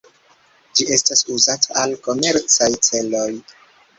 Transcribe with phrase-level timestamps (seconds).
[0.79, 3.29] Ĝi estas uzata al komercaj celoj.